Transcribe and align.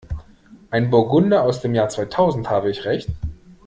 Ein 0.71 0.89
Burgunder 0.89 1.43
aus 1.43 1.61
dem 1.61 1.75
Jahr 1.75 1.89
zweitausend, 1.89 2.49
habe 2.49 2.71
ich 2.71 2.85
recht? 2.85 3.09